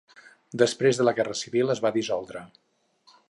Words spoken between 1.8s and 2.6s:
va dissoldre.